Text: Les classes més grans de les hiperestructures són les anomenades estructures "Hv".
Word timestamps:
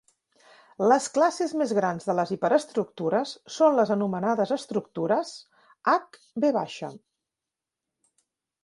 Les 0.91 1.09
classes 1.17 1.51
més 1.61 1.73
grans 1.79 2.07
de 2.11 2.15
les 2.21 2.31
hiperestructures 2.37 3.35
són 3.59 3.77
les 3.81 3.93
anomenades 3.97 4.55
estructures 4.59 5.37
"Hv". 5.95 6.95